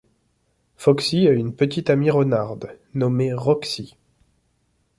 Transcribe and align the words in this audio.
Foxy 0.77 1.27
a 1.27 1.31
une 1.31 1.55
petite 1.55 1.91
amie 1.91 2.09
renarde, 2.09 2.75
nommée 2.95 3.33
Roxy. 3.35 3.97